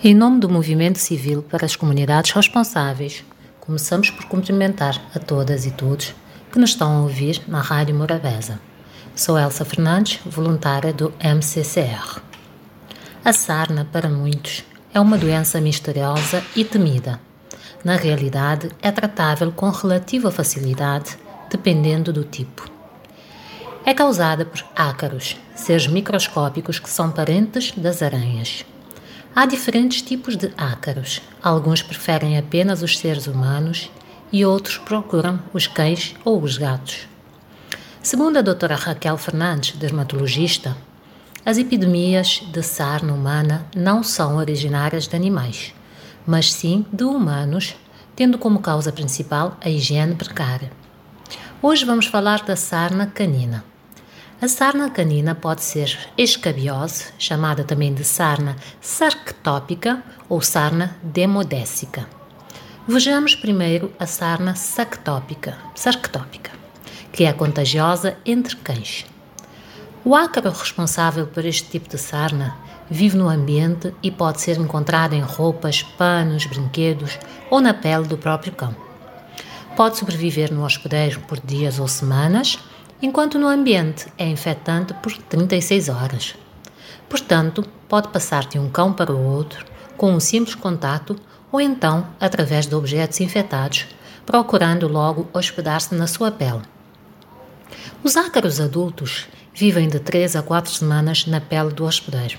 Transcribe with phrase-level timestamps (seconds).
[0.00, 3.24] Em nome do Movimento Civil para as Comunidades Responsáveis,
[3.58, 6.14] começamos por cumprimentar a todas e todos
[6.52, 8.60] que nos estão a ouvir na Rádio Morabeza.
[9.16, 12.22] Sou Elsa Fernandes, voluntária do MCCR.
[13.24, 14.62] A sarna, para muitos,
[14.94, 17.18] é uma doença misteriosa e temida.
[17.84, 21.18] Na realidade, é tratável com relativa facilidade,
[21.50, 22.70] dependendo do tipo.
[23.84, 28.64] É causada por ácaros, seres microscópicos que são parentes das aranhas.
[29.34, 31.22] Há diferentes tipos de ácaros.
[31.42, 33.90] Alguns preferem apenas os seres humanos
[34.32, 37.06] e outros procuram os cães ou os gatos.
[38.02, 40.76] Segundo a doutora Raquel Fernandes, dermatologista,
[41.44, 45.72] as epidemias de sarna humana não são originárias de animais,
[46.26, 47.76] mas sim de humanos,
[48.16, 50.72] tendo como causa principal a higiene precária.
[51.62, 53.64] Hoje vamos falar da sarna canina.
[54.40, 62.08] A sarna canina pode ser escabiose, chamada também de sarna sarctópica ou sarna demodésica.
[62.86, 66.52] Vejamos primeiro a sarna sarctópica, sarctópica,
[67.10, 69.04] que é contagiosa entre cães.
[70.04, 72.56] O ácaro responsável por este tipo de sarna
[72.88, 77.18] vive no ambiente e pode ser encontrado em roupas, panos, brinquedos
[77.50, 78.72] ou na pele do próprio cão.
[79.76, 82.56] Pode sobreviver no hospedeiro por dias ou semanas
[83.00, 86.34] enquanto no ambiente é infectante por 36 horas.
[87.08, 89.64] Portanto, pode passar de um cão para o outro
[89.96, 91.16] com um simples contato
[91.50, 93.86] ou então através de objetos infectados,
[94.26, 96.62] procurando logo hospedar-se na sua pele.
[98.02, 102.38] Os ácaros adultos vivem de 3 a 4 semanas na pele do hospedeiro.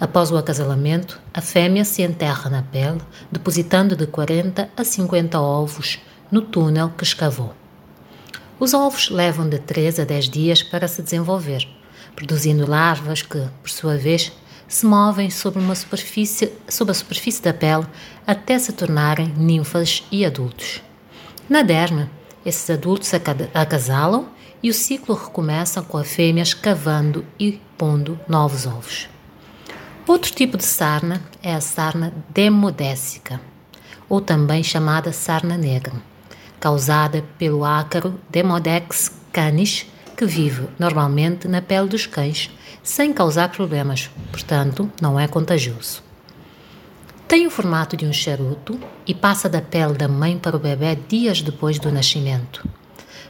[0.00, 6.00] Após o acasalamento, a fêmea se enterra na pele, depositando de 40 a 50 ovos
[6.30, 7.54] no túnel que escavou.
[8.62, 11.66] Os ovos levam de 3 a 10 dias para se desenvolver,
[12.14, 14.30] produzindo larvas que, por sua vez,
[14.68, 17.84] se movem sobre, uma superfície, sobre a superfície da pele
[18.24, 20.80] até se tornarem ninfas e adultos.
[21.48, 22.08] Na derma,
[22.46, 23.10] esses adultos
[23.52, 24.28] acasalam
[24.62, 29.08] e o ciclo recomeça com a fêmea escavando e pondo novos ovos.
[30.06, 33.40] Outro tipo de sarna é a sarna demodésica,
[34.08, 36.11] ou também chamada sarna negra
[36.62, 39.84] causada pelo ácaro Demodex canis,
[40.16, 42.48] que vive normalmente na pele dos cães,
[42.84, 46.04] sem causar problemas, portanto, não é contagioso.
[47.26, 50.96] Tem o formato de um charuto e passa da pele da mãe para o bebê
[51.08, 52.64] dias depois do nascimento.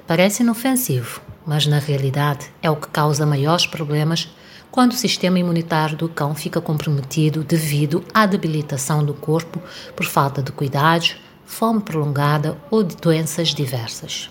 [0.07, 4.29] Parece inofensivo, mas na realidade é o que causa maiores problemas
[4.71, 9.63] quando o sistema imunitário do cão fica comprometido devido à debilitação do corpo
[9.97, 11.17] por falta de cuidados,
[11.47, 14.31] fome prolongada ou de doenças diversas.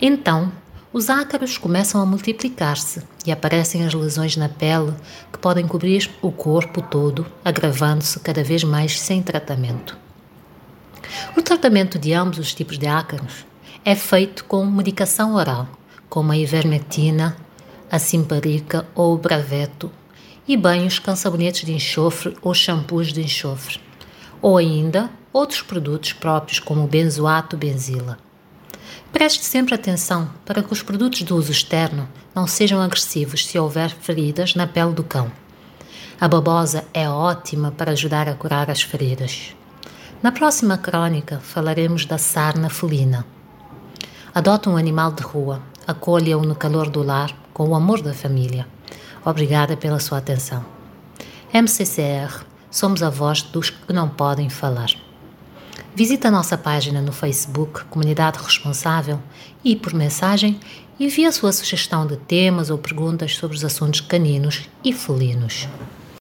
[0.00, 0.52] Então,
[0.92, 4.92] os ácaros começam a multiplicar-se e aparecem as lesões na pele
[5.32, 9.96] que podem cobrir o corpo todo, agravando-se cada vez mais sem tratamento.
[11.36, 13.46] O tratamento de ambos os tipos de ácaros
[13.84, 15.68] é feito com medicação oral,
[16.08, 17.36] como a ivermectina,
[17.90, 19.90] a simparica ou o braveto,
[20.46, 23.80] e banhos com sabonetes de enxofre ou shampoos de enxofre,
[24.42, 28.18] ou ainda outros produtos próprios como o benzoato benzila.
[29.12, 33.90] Preste sempre atenção para que os produtos de uso externo não sejam agressivos se houver
[33.90, 35.30] feridas na pele do cão.
[36.20, 39.54] A babosa é ótima para ajudar a curar as feridas.
[40.22, 43.26] Na próxima crônica falaremos da sarna felina.
[44.34, 48.66] Adota um animal de rua, acolha-o no calor do lar com o amor da família.
[49.24, 50.64] Obrigada pela sua atenção.
[51.52, 54.90] MCCR, somos a voz dos que não podem falar.
[56.00, 59.20] Visite a nossa página no Facebook Comunidade Responsável
[59.62, 60.58] e, por mensagem,
[60.98, 65.68] envie a sua sugestão de temas ou perguntas sobre os assuntos caninos e felinos.